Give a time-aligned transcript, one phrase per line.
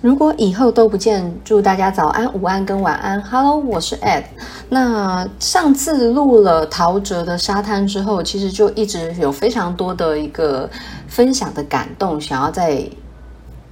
[0.00, 3.20] 如果以后都不见，祝大家早安、午安跟晚安。
[3.20, 4.22] Hello，我是 Ed。
[4.68, 10.70] 那上次录了陶喆的沙滩之后，其实就一直有非常多的一个
[11.08, 12.88] 分享的感动，想要在。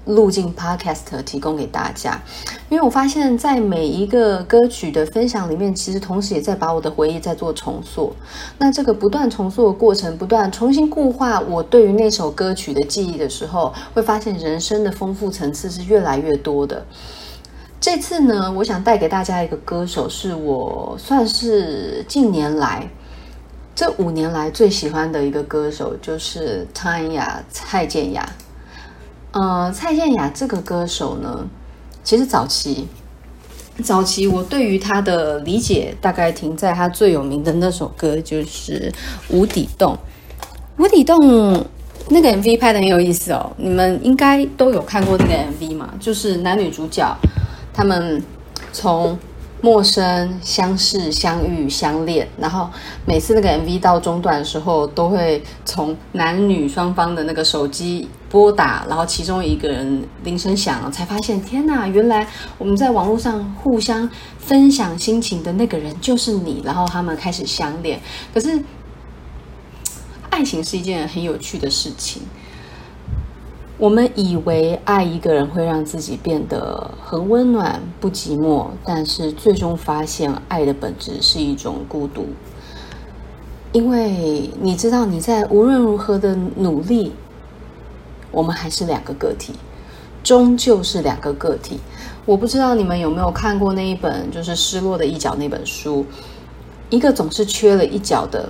[0.06, 2.20] 录进 Podcast 提供给大家，
[2.68, 8.14] 因为我发现，在每一个歌曲的分享里面，其实同时也在把我的回忆在做重塑。
[8.58, 16.84] 那这个不断重塑的过程，不断重新固化我对于那首歌曲的记忆的时候，会发现人生的丰富层次是越来越多的。
[17.80, 22.88] 这次呢，我想带给大家一个歌手，是我算是近年来
[23.74, 28.24] 这五年来最喜欢的一个歌手，就是汤雅蔡健雅。
[29.32, 31.46] 呃，蔡健雅这个歌手呢，
[32.02, 32.86] 其实早期，
[33.82, 38.92] 早期我对于她的理解大概停在她最有名的那首歌，就是
[39.34, 39.96] 《无底洞》。
[40.82, 41.18] 《无底洞》
[42.08, 45.92] 那个 MV 拍得很有意思哦，你们应该都有看过那个 MV 嘛？
[46.00, 47.16] 就是男女主角
[47.72, 48.22] 他们
[48.72, 49.18] 从。
[49.62, 52.68] 陌生、相识、相遇、相恋，然后
[53.06, 62.26] 每次那个 MV 到中段的时候，都会从男女双方的那个手机拨打，然后其中一个人铃声响了，才发现天哪，原来
[62.58, 67.98] 我们在网络上互相分享心情的那个人就是你，然后他们开始相恋。
[68.32, 68.62] 可是，
[70.30, 72.22] 爱情是一件很有趣的事情。
[73.78, 82.26] 我们以为爱一个人会让自己变得很温暖、不寂寞，但是最终发现，爱的本质是一种孤独。
[83.72, 87.12] 因为你知道，你在无论如何的努力，
[88.30, 89.52] 我们还是两个个体，
[90.24, 91.78] 终究是两个个体。
[92.24, 96.06] 我不知道你们有没有看过那一本，就是《失落的一角》那本书，
[96.88, 98.48] 一个总是缺了一角的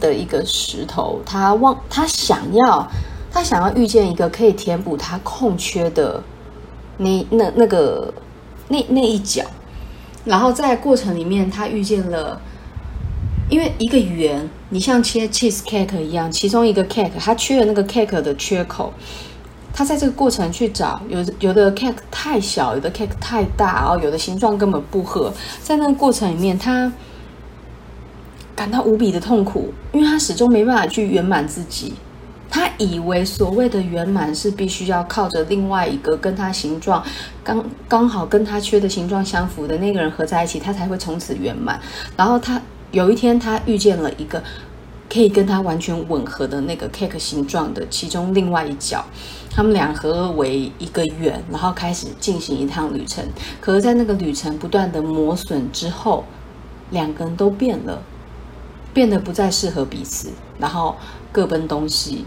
[0.00, 2.88] 的一个石头，他忘，他想要。
[3.34, 6.22] 他想要遇见一个可以填补他空缺的
[6.98, 8.14] 那那那个
[8.68, 9.44] 那那一角，
[10.24, 12.40] 然后在过程里面，他遇见了，
[13.50, 18.92] 因为一个圆，你像切 cheese cake 一样，其中一个 cake 他缺了那个 cake 的缺口，
[19.72, 26.92] 他在这个过程去找，有有的 cake 太小，有的 cake 太大，然后有的形状根本不合，在那个过程里面，他
[28.54, 31.94] 感到无比的痛苦，因为他始终没办法去圆满自己。
[32.54, 37.04] 他以为所谓的圆满是必须要靠着另外一个跟他形状
[37.42, 41.80] 刚刚好跟他缺的形状相符的那个人合在一起，他才会从此圆满。
[42.16, 44.40] 然后他有一天他遇见了一个
[45.12, 49.04] 可以跟他完全吻合的那个 cake 形状的其中另外一角，
[49.50, 53.24] 他们俩合为一个圆，然后开始进行一趟旅程。
[53.60, 56.22] 可是，在那个旅程不断的磨损之后，
[56.90, 58.00] 两个人都变了，
[58.92, 60.94] 变得不再适合彼此，然后
[61.32, 62.24] 各奔东西。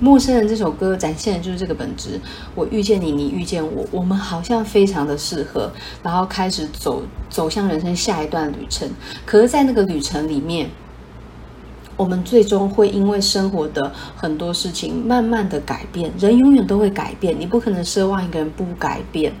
[0.00, 2.20] 陌生人这首歌展现的就是这个本质。
[2.54, 5.70] 我遇见你，你遇见我，我们好像非常的适合，
[6.02, 8.88] 然后开始走走向人生下一段旅程。
[9.26, 10.70] 可是，在那个旅程里面，
[11.96, 16.12] 我们最终会因为生活的很多事情慢慢的改变。
[16.18, 19.32] 人永远都会改变，你不可能奢望一个人不改变。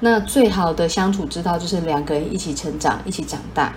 [0.00, 3.74] 那最好的相处之道就是两个人一起成长，一起长大。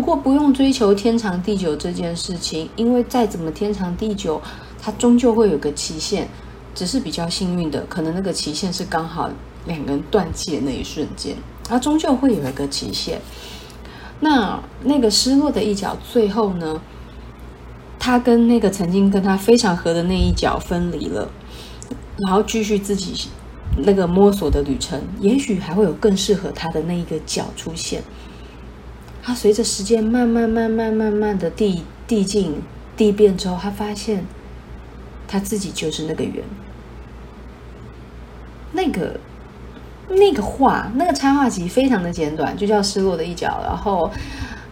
[0.00, 4.40] 不过不用追求天长地久这件事情，因为再怎么天长地久，
[4.80, 6.26] 它终究会有个期限。
[6.74, 9.28] 只是比较幸运的，可能那个期限是刚好
[9.66, 13.20] 两个人断气的那一瞬间，它终究会有一个期限。
[14.20, 16.80] 那那个失落的一角，最后呢，
[17.98, 21.28] 他跟那个曾经跟他非常合的那一角分离了，
[22.16, 23.28] 然后继续自己
[23.76, 28.02] 那个摸索的旅程，也许还会有更适合他的那一个角出现。
[29.22, 32.62] 他随着时间慢慢、慢慢、慢慢的递递进、
[32.96, 34.24] 递变之后，他发现
[35.28, 36.42] 他自己就是那个圆。
[38.72, 39.18] 那个
[40.08, 43.48] 那个画，那个插画集非常的简短，就叫《失落的一角》。
[43.64, 44.10] 然后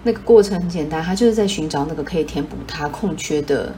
[0.05, 3.75] 那个过程很简单，他就是在寻找那个可以填补他空缺的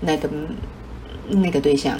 [0.00, 0.28] 那个
[1.28, 1.98] 那个对象。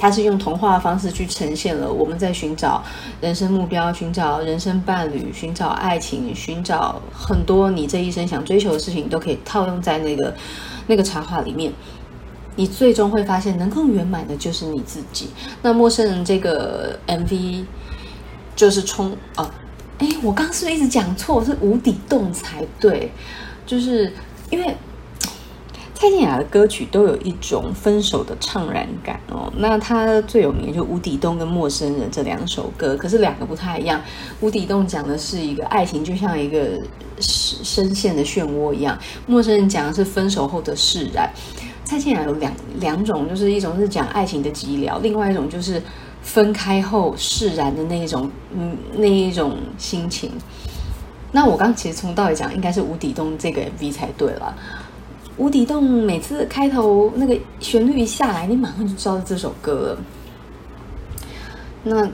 [0.00, 2.82] 他是用童话的方式去呈现了我们在寻找
[3.20, 10.34] 人生目标、寻找人生伴侣、寻找爱情、寻找很多你这一生想追求的事情，都可以套用在那个
[10.86, 11.70] 那个插画里面。
[12.56, 15.28] 你最终会发现，能够圆满的就是你自己。
[15.60, 17.66] 那陌生人这个 MV
[18.56, 19.54] 就是冲啊，
[19.98, 21.44] 哎，我刚刚是不是一直讲错？
[21.44, 23.12] 是无底洞才对，
[23.66, 24.10] 就是
[24.48, 24.74] 因为。
[26.00, 29.52] 蔡健雅的歌曲都有一种分手的怅然感哦。
[29.58, 34.00] 那他最有名的就《无底洞》跟《陌生人》这两首歌，可是两个不太一样。
[34.40, 36.70] 《无底洞》讲的是一个爱情就像一个
[37.20, 41.28] 深陷的漩涡一样，《陌生人》讲的是分手后的释然。
[41.84, 45.82] 蔡健雅有两两种，就是一种是讲爱情的寂寥，另外一种就是
[46.22, 50.32] 分开后释然的那一种，嗯，那一种心情。
[51.32, 54.56] 那我刚其实从道理讲，应该是无底洞这个 MV 才对了。
[55.40, 59.96] 无底洞每次开头那个旋律一下来，你马上就知道这首歌了。
[61.82, 62.06] 那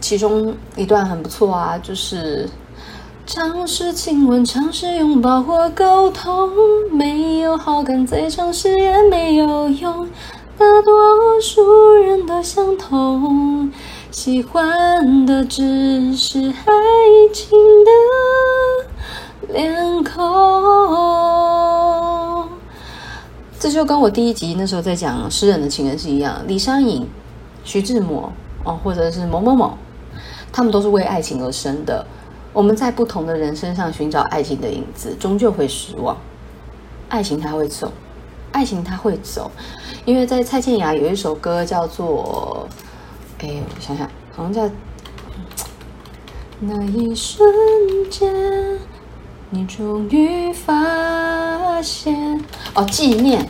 [0.00, 2.50] 其中一段很不错啊，就是
[3.24, 6.50] 尝试亲吻，尝试拥抱或沟通，
[6.90, 10.08] 没有好感再尝试也没有用，
[10.58, 13.70] 大多数人都相同，
[14.10, 16.72] 喜欢的只是爱
[17.32, 17.56] 情
[19.46, 22.01] 的脸孔。
[23.62, 27.06] 这就跟我第一集那时候在讲诗人的情人是一样，李商隐、
[27.62, 28.32] 徐志摩
[28.64, 29.78] 哦，或者是某某某，
[30.50, 32.04] 他们都是为爱情而生的。
[32.52, 36.16] 我们在不同的人身上寻找爱情的影子，终究会失望。
[37.08, 37.92] 爱情它会走，
[38.50, 39.48] 爱情它会走，
[40.04, 42.66] 因为在蔡健雅有一首歌叫做，
[43.38, 44.68] 哎，我想想，好像叫
[46.58, 47.48] 那一瞬
[48.10, 48.34] 间。
[49.54, 53.46] 你终于发现哦，纪念，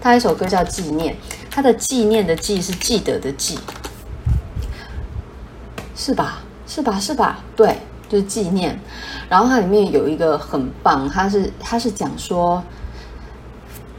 [0.00, 1.14] 他一首歌叫《纪念》，
[1.50, 3.58] 他的纪念的记是记得的记，
[5.94, 6.38] 是吧？
[6.66, 6.98] 是吧？
[6.98, 7.40] 是吧？
[7.54, 7.76] 对，
[8.08, 8.80] 就是纪念。
[9.28, 12.64] 然后它里面有一个很棒，它是它是讲说。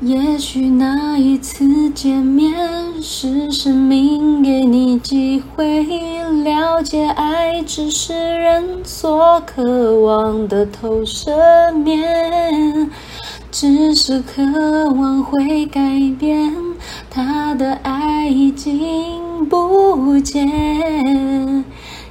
[0.02, 2.54] 也许那一次见面
[3.02, 5.84] 是生命给你机会
[6.44, 12.92] 了解，爱只是人所渴望的投射面，
[13.50, 14.44] 只是渴
[14.92, 15.82] 望会改
[16.20, 16.54] 变，
[17.10, 21.64] 他的爱已经不见，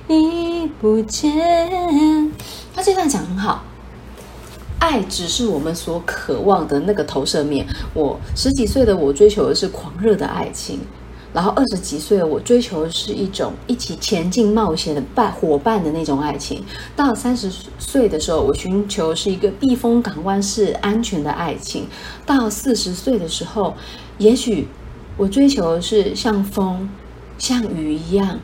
[0.08, 2.32] 已不见。
[2.74, 3.62] 他这段讲很好。
[4.84, 7.66] 爱只是我们所渴望的那个投射面。
[7.94, 10.78] 我十几岁的我追求的是狂热的爱情，
[11.32, 16.62] 然后二十几岁的我追求的是一种一起前进冒险的伴伙伴的那种爱情。
[16.94, 21.86] 到三十岁的时候，我寻求是一个避风港湾式安全的爱情。
[22.26, 23.74] 到四十岁的时候，
[24.18, 24.68] 也许
[25.16, 26.90] 我追求的是像风、
[27.38, 28.38] 像雨一样。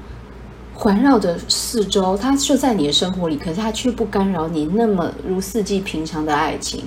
[0.81, 6.85] 环绕着四周，它就在你的生活里，可是它却不干扰你那么如四季平常的爱情。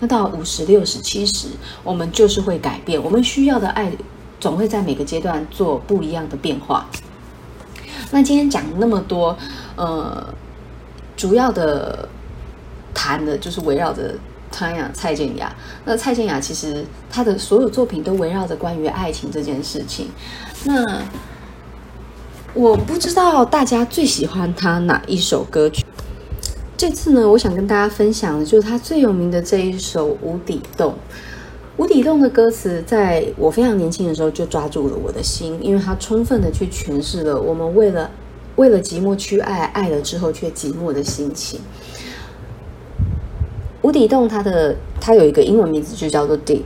[0.00, 1.46] 那到五十、六十、七十，
[1.84, 3.00] 我们就是会改变。
[3.00, 3.92] 我们需要的爱，
[4.40, 6.84] 总会在每个阶段做不一样的变化。
[8.10, 9.38] 那今天讲那么多，
[9.76, 10.34] 呃，
[11.16, 12.08] 主要的
[12.92, 14.16] 谈的就是围绕着
[14.50, 15.54] 他呀，蔡健雅。
[15.84, 20.08] 那蔡健雅其实她的所有作品都围绕着关于爱情这件事情。
[20.64, 20.82] 那
[22.54, 25.84] 我不知道大家最喜欢他哪一首歌曲。
[26.76, 30.92] 这次呢，我想跟大家分享的就是他最有名的这一首《无底洞》。
[31.76, 38.10] 《无底洞》的歌词，在我非常年轻的时候就抓住了我的心，因为它充分的去诠释了我们为了
[38.56, 41.60] 为了寂寞去爱，爱了之后却寂寞的心情。
[43.82, 46.62] 《无底洞》它的它有一个英文名字，就叫做 Deep。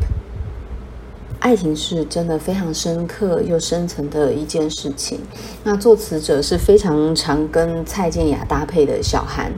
[1.43, 5.19] 爱情是真的非常深刻又深层的一件事情。
[5.65, 9.51] 那作词者是非常常跟蔡健雅搭配的小韩。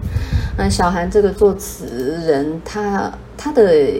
[0.56, 1.84] 那小韩这个作词
[2.26, 3.92] 人，他他的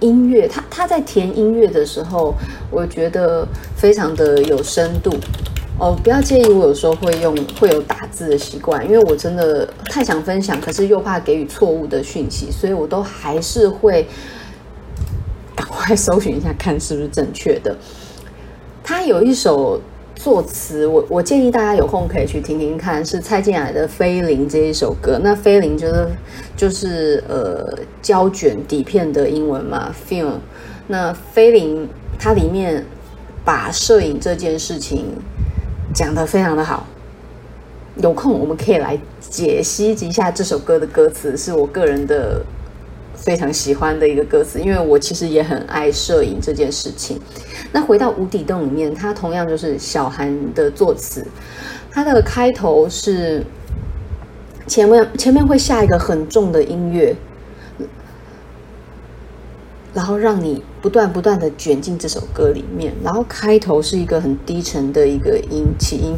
[0.00, 2.34] 音乐，他他在填音乐的时候，
[2.70, 5.10] 我觉得非常的有深度。
[5.80, 14.06] 哦，不要介意我有时候会用会有打字的习惯，因为我真的太想分享，可是又怕给予错误的讯息，所以我都还是会。
[15.88, 17.74] 快搜寻一下，看是不是正确的。
[18.84, 19.80] 他有一首
[20.14, 25.18] 作词，我我建议大家有空可以去听听看，是蔡健雅的《菲林》这一首歌。
[25.22, 26.08] 那菲林就是
[26.54, 30.34] 就是呃胶卷底片的英文嘛，film。
[30.88, 32.84] 那菲林它里面
[33.42, 35.06] 把摄影这件事情
[35.94, 36.86] 讲得非常的好。
[37.96, 42.44] 有空我们可以来解析一下这首歌的歌词，是我个人的。
[43.18, 47.20] 非常喜欢的一个歌词，因为我其实也很爱摄影这件事情。
[47.72, 51.26] 那回到无底洞里面，它同样就是小韩的作词，
[51.90, 53.44] 它的开头是
[54.66, 57.14] 前面前面会下一个很重的音乐，
[59.92, 66.16] 然后让你不断不断的卷进这首歌里面，然后开头是一个很低沉的一个音起音，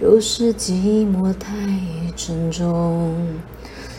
[0.00, 0.72] 有时寂
[1.10, 1.50] 寞太
[2.14, 3.14] 沉重。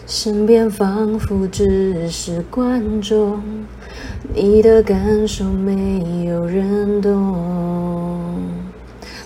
[0.07, 3.43] 身边仿佛只是观众，
[4.33, 8.39] 你的感受没有人懂。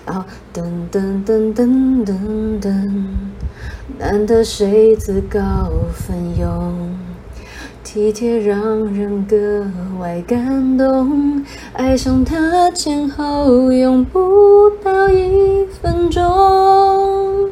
[0.03, 3.05] 然后噔噔噔噔噔噔，
[4.00, 5.39] 难得谁自告
[5.93, 6.97] 奋勇，
[7.83, 9.67] 体贴让人格
[10.00, 17.51] 外感动，爱上他前后用不到一分钟。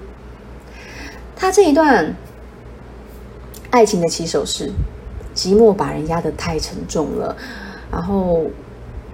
[1.36, 2.16] 他这一段
[3.72, 4.72] 爱情的起手式，
[5.36, 7.36] 寂寞把人压得太沉重了，
[7.92, 8.46] 然后。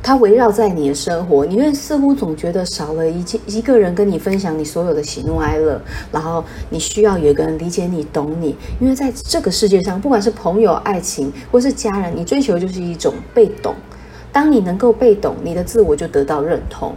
[0.07, 5.81] 它围绕在你的生活，你会似乎总觉得少了一件一个人跟你分享你所有的喜怒哀乐，
[6.12, 8.55] 然后你需要有一个人理解你、懂你。
[8.79, 13.74] 因为在这个世界上，不管是朋友、爱情或是家人，你追求就是一种被懂。
[14.31, 16.93] 当你能够被懂，你的自我就得到认同。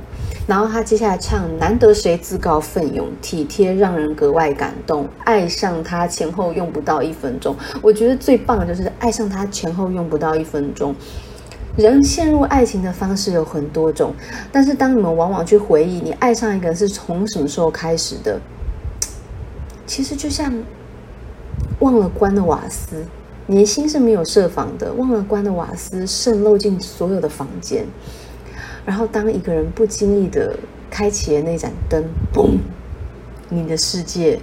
[0.48, 7.54] 然后他接下来唱：难得谁自告奋勇，体贴让人格外感动，爱上他前后用不到一分钟。
[7.82, 10.94] 我觉得最棒的就是爱上他前后用不到一分钟。
[11.76, 14.14] 人陷入爱情的方式有很多种，
[14.50, 18.40] 但是当你们往往去回忆你爱上一个人是从什么时候开始的，
[19.86, 20.50] 其实就像
[21.80, 23.04] 忘了关的瓦斯，
[23.46, 27.86] 你的心是没有设防的，忘了关的瓦斯渗漏进所有的房间，
[28.88, 32.02] 然后当一个人不经意的开启了那盏灯，
[32.32, 32.56] 嘣，
[33.50, 34.40] 你的世界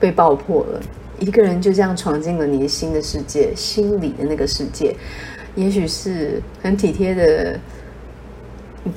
[0.00, 0.80] 被爆破了，
[1.18, 4.96] 一个人就这样闯进了你的新的世界，心里的那个世界。
[5.54, 7.60] 也许是很体贴的，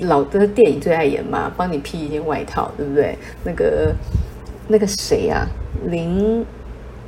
[0.04, 3.18] 老的电影最爱演嘛，帮你披一件外套，对不对？
[3.44, 3.94] 那个
[4.70, 5.48] 那个谁呀、啊？
[5.90, 6.46] 林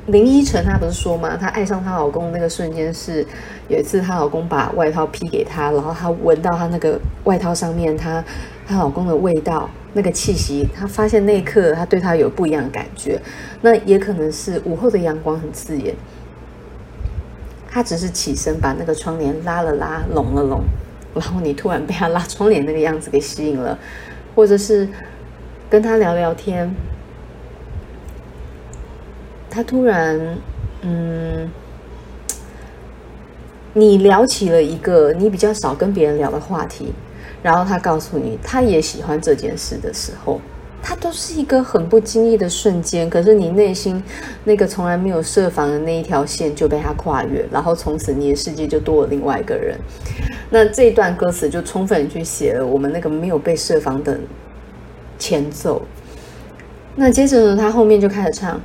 [0.08, 3.26] 林依晨，她不是说嘛，她爱上她老公那个瞬间是
[3.68, 8.24] 有一次她老公把外套披给她，然后她闻到她那个外套上面她
[8.68, 13.22] 她老公的味道，那个气息，她发现那一刻她对他有不一样的感觉。
[13.62, 15.96] 那也可能是午后的阳光很刺眼。
[17.70, 20.62] 她只是起身把那个窗帘拉了拉，拢了拢，
[21.14, 23.78] 然后你突然被她拉窗帘那个样子给吸引了，
[24.36, 24.90] 或者是
[25.70, 26.74] 跟她聊聊天，
[29.52, 30.18] 他突然，
[30.82, 31.52] 嗯，
[33.74, 36.94] 你聊起了一个你比较少跟别人聊的话题，
[37.44, 40.40] 然后他告诉你他也喜欢这件事的时候。
[40.84, 44.04] 它都是一个很不经意的瞬间，可是你内心
[44.46, 49.78] 那个从来没有设防的那一条线就被他跨越，然后从此你的世界就多了另外一个人。
[50.50, 54.20] 那这一段歌词就充分去写了我们那个没有被设防的
[55.20, 55.84] 前奏。
[56.96, 58.60] 那接着呢，他后面就开始唱：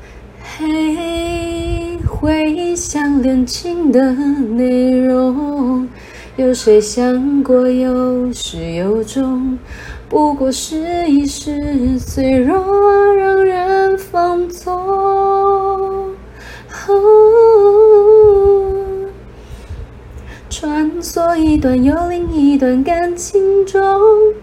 [0.58, 5.86] 嘿，回想恋情的内容，
[6.36, 9.58] 有谁想过有始有终？
[10.08, 12.56] 不过是一时脆弱，
[13.16, 14.72] 让人放纵。
[20.58, 23.78] 穿梭一段又另一段感情中，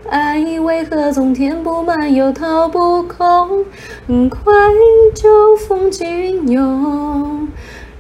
[0.07, 3.65] 爱为何总填不满又掏不空？
[4.05, 4.43] 很快
[5.15, 7.47] 就风起云涌，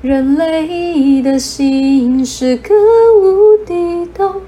[0.03, 2.75] 人类的心是个
[3.19, 4.43] 无底洞。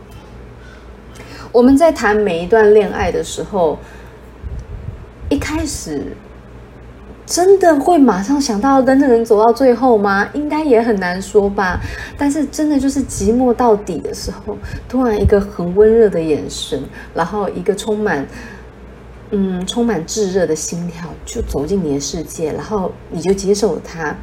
[1.52, 3.80] 我们在谈每一段恋爱的时候，
[5.28, 6.16] 一开始
[7.26, 10.28] 真的会马上想到跟这个人走到最后吗？
[10.34, 11.80] 应该也很难说吧。
[12.18, 16.82] 但是真的就是寂寞到底的时候，突然一个很温热的眼神，
[17.14, 18.26] 然后一个充满
[19.32, 24.16] 嗯充满炙热的心跳，就走进你的世界，然后你就接受了他。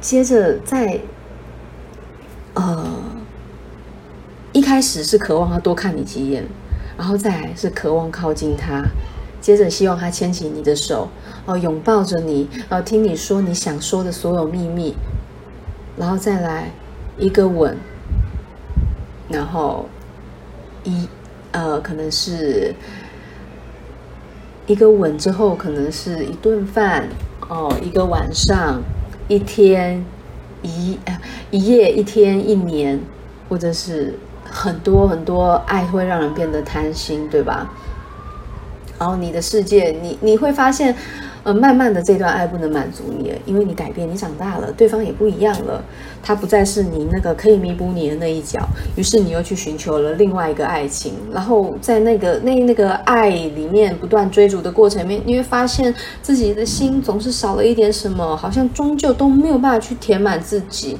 [0.00, 1.00] 接着在
[2.54, 2.86] 呃。
[4.54, 6.44] 一开始是渴望他多看你几眼，
[6.98, 8.84] 然后再是渴望靠近他，
[9.42, 11.08] 接着希望他牵起你的手，
[11.44, 14.94] 哦，拥抱着你，然后听你说你想说的所有秘密，
[15.98, 16.70] 然后再来
[17.18, 17.76] 一个吻，
[19.28, 19.86] 然后
[20.84, 21.08] 一
[21.50, 22.74] 呃，可能是
[24.66, 27.08] 一个吻之后，可能是一顿饭，
[27.48, 28.80] 哦，一个晚上，
[29.28, 30.02] 一天，
[30.62, 30.96] 一
[31.50, 33.00] 一夜，一天，一年，
[33.48, 34.18] 或者是。
[34.54, 37.72] 很多很多爱会让人变得贪心，对吧？
[39.02, 40.94] 然后你的世界，你你会发现，
[41.42, 45.82] 呃，慢慢的这段爱不能满足你了，因为你改变，你长大了，对方也不一样了，
[46.22, 48.60] 他不再是你那个可以弥补你的那一角，
[48.94, 55.92] 于是你又去寻求了另外一个爱情，然后在那个那那个爱里面不断追逐的过程里面，你会发现
[56.22, 60.96] 自己的心总是少了一点什么，好像终究都没有办法去填满自己。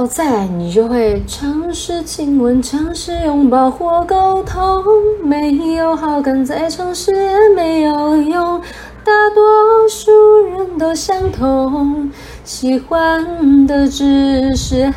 [0.00, 4.82] 然后再来，你就会尝试亲吻，尝试拥抱或沟通，
[5.22, 8.58] 没有好感再尝试也没有用，
[9.04, 10.10] 大多数
[10.46, 12.10] 人都相同，
[12.44, 14.92] 喜欢的只是爱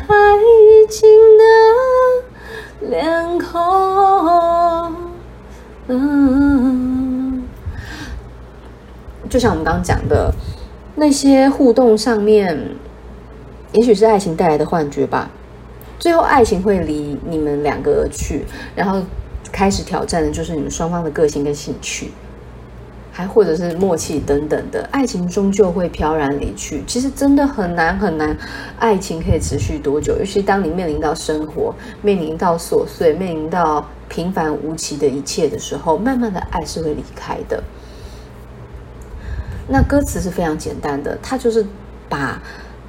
[0.90, 1.10] 情
[2.80, 4.94] 的脸孔。
[5.90, 7.44] 嗯，
[9.30, 10.34] 就像我们刚刚讲的。
[10.96, 12.56] 那些互动上面，
[13.74, 15.30] 也许是爱情带来的幻觉吧。
[16.00, 19.02] 最后，爱情会离你们两个而去，然后
[19.52, 22.12] 开始挑战的就是你们双方的个性跟兴趣。
[23.16, 26.84] 还或者是默契等等的，爱情终究会飘然离去。
[26.88, 28.36] 其实真的很难很难，
[28.80, 30.18] 爱情可以持续多久？
[30.18, 37.62] 尤其当你面临到生活、面临到琐碎、面临到平凡无奇的一切的时候，慢慢的爱是会离开的。
[39.68, 41.64] 那歌词是非常简单的，它就是
[42.10, 42.42] 把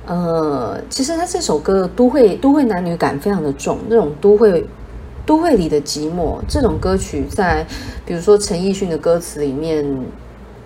[0.06, 4.66] 呃，其实他这首歌都会都会男女感非常的重，那种都会。
[5.26, 7.66] 都会里的寂寞这种歌曲，在
[8.04, 9.82] 比如说陈奕迅的歌词里面，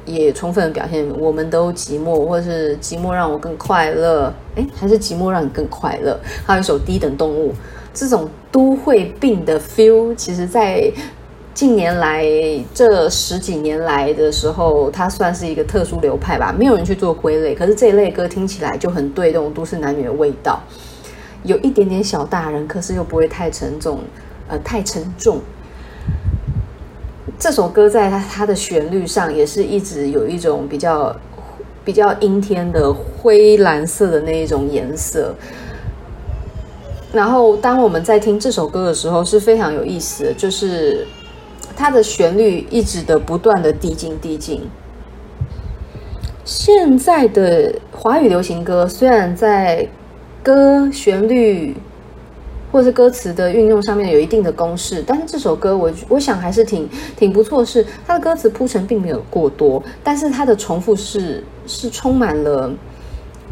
[0.05, 6.19] 也充分表现我们都寂寞，或者是寂寞让我更快乐，哎，还是寂寞让你更快乐。
[6.45, 7.55] 还有一首低等动物，
[7.95, 10.93] 这种都会病的 feel，其实在
[11.59, 12.25] 近年来
[12.73, 17.53] 这十几年来的时候，它算是一个特殊流派吧，没有人去做归类。
[17.53, 20.61] 可是这一类歌听起来就很对这种都市男女的味道，
[21.43, 23.99] 有一点点小大人，可是又不会太沉重。
[24.47, 25.41] 呃，太沉重。
[27.41, 31.17] 这首歌在它它的旋律上也是一直有一种比较
[31.85, 35.35] 比较阴天的灰蓝色的那一种颜色。
[37.13, 41.05] 然后，当我们在听这首歌的时候，是非常有意思的，就是
[41.79, 44.69] 它的旋律一直的不断的递进递进。
[46.45, 49.89] 现在的华语流行歌虽然在
[50.43, 51.77] 歌旋律。
[52.71, 62.71] 或是歌词的运用上面有一定的公式，但是这首歌我我想还是挺挺不错，是它的歌词铺陈并没有过多，但是它的重复是是充满了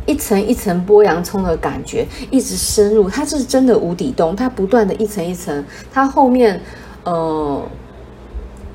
[0.05, 6.61] 一层一层剥洋葱的感觉，一直深入，它是真的无底洞，它不断的一层一层，它后面
[7.05, 7.63] 呃，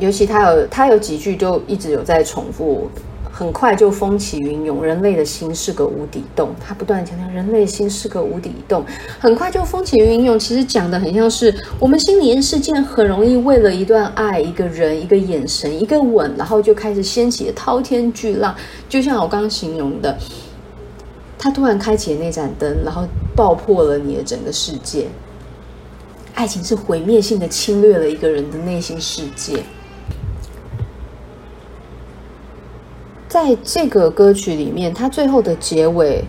[0.02, 2.90] 尤其他有他有几句就一直有在重复。
[3.34, 6.54] 很快就风起云涌，人类的心是个无底洞。
[6.60, 8.84] 他不断强调，人类心是个无底洞。
[9.20, 18.54] 很快就风起云涌，其实讲的很像是我们心里是件很容易为了一段爱、一个人、一个眼神、一个吻，然后就开始掀起滔天巨浪。
[18.90, 20.16] 就像我刚刚形容的，
[21.40, 25.08] 他突然开启了那盏灯，然后爆破了你的整个世界。
[26.36, 29.64] 爱情是毁灭性的侵略了一个人的内心世界。
[33.32, 36.22] 在这个歌曲里面，它最后的结尾，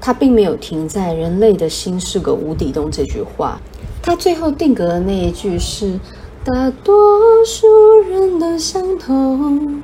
[0.00, 3.60] 它并没有停在“人类的心是个无底洞”这句话，
[4.02, 5.96] 它最后定格的那一句是
[6.44, 6.92] “大多
[7.46, 7.68] 数
[8.00, 9.80] 人都相同，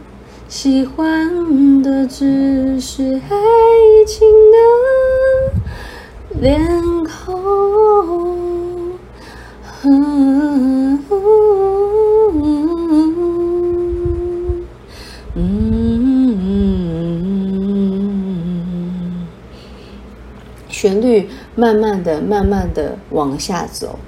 [0.48, 3.36] 喜欢的只是爱
[4.04, 6.60] 情的脸
[7.04, 7.46] 孔”。
[20.86, 23.98] 旋律慢慢的、慢慢的往下走，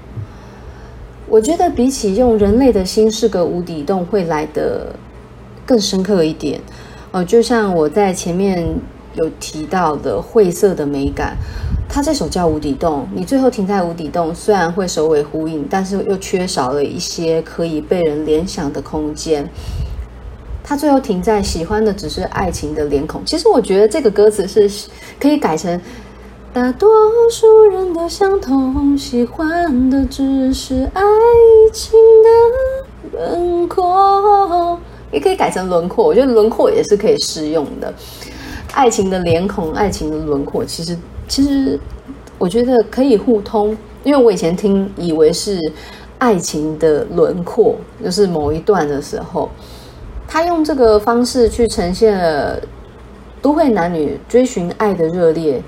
[1.27, 4.95] 我觉得比起用人类的心是个无底洞，会来得
[5.65, 6.61] 更深刻一点。
[7.11, 8.65] 哦，就像我在前面
[9.15, 11.35] 有提到的晦涩的美感，
[11.89, 19.45] 它这首叫无底洞，你最后停在无底洞，虽然会首尾呼应，但是又缺少了一些可以被人联想的空间。
[20.63, 23.21] 它最后停在喜欢的只是爱情的脸孔。
[23.25, 24.89] 其实我觉得这个歌词是
[25.19, 25.81] 可以改成。
[26.51, 26.89] 大多
[27.29, 31.03] 数人都相同，喜欢的只是爱
[31.71, 34.79] 情的轮廓，
[35.11, 36.03] 也可以改成轮廓。
[36.03, 37.93] 我觉得轮廓也是可以适用的。
[38.73, 41.79] 爱情的脸孔，爱情的轮廓，其实其实
[42.39, 43.77] 我觉得可以互通。
[44.03, 45.59] 因为我以前听以为是
[46.17, 49.49] 爱情的轮廓，就是某一段的时候，
[50.27, 52.59] 他用这个方式去呈现了
[53.39, 55.61] 都会男女追寻爱的热烈。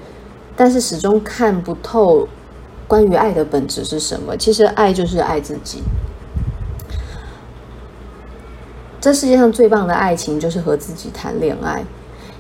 [0.62, 2.28] 但是始终看不透
[2.88, 4.38] 关于爱的本质是什么。
[4.38, 5.82] 其实爱就是爱自己。
[9.00, 11.84] 这世界上最棒的爱情就是和自己谈恋爱，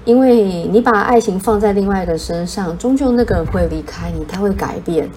[0.06, 5.10] 因为你把爱情放在另外一个身上，终究那个人会离开你，他会改变。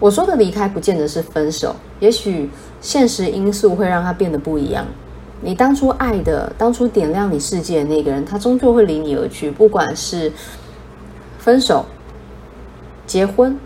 [0.00, 2.48] 我说的离开不见得是分手，也许
[2.80, 4.86] 现实因素会让他变得不一样。
[5.42, 10.32] 你当初爱的、当初点亮你世界的那个人，他终究会离你而去，不管是
[11.38, 11.84] 分手。
[13.06, 13.58] 结婚，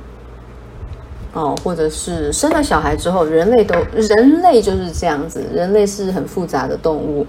[1.33, 7.27] 哦，或者是生了小孩之后，人类都人类就是这样子，人类是很复杂的动物，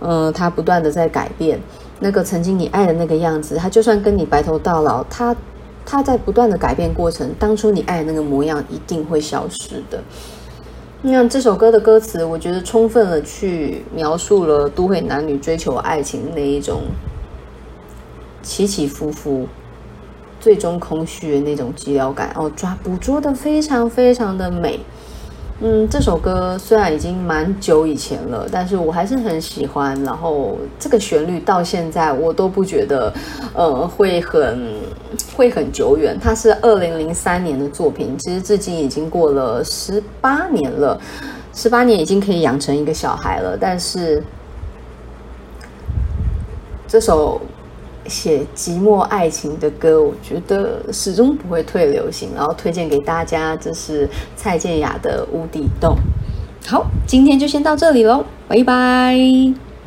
[0.00, 1.60] 嗯、呃，它不断的在改变。
[2.00, 5.36] 那个曾经你爱的那个样子，他就算跟你白头到老，他
[5.84, 10.02] 他在不断的改变过程，当初你爱的那个模样一定会消失的。
[11.02, 16.82] 那这首歌的歌词，我觉得充分的去描述了都会男女追求爱情那一种。
[18.42, 19.46] 起起伏伏，
[20.40, 24.80] 最终空虚的那种寂寥感哦，抓捕捉的非常非常的美。
[25.62, 30.02] 嗯，这首歌虽然已经蛮久以前了，但是我还是很喜欢。
[30.02, 33.12] 然后这个旋律到现在我都不觉得，
[33.52, 34.72] 呃，会很
[35.36, 36.18] 会很久远。
[36.18, 40.98] 它是二零零三年的作品，其实至今已经过了十八年了，
[41.52, 43.54] 十八年已经可以养成一个小孩了。
[43.60, 44.24] 但是
[46.88, 47.38] 这首。
[48.10, 55.96] 写寂寞爱情的歌，我觉得始终不会退流行，然后推荐给大家，这是蔡健雅的《无底洞》。
[56.70, 59.69] 好，今天就先到这里喽，拜拜。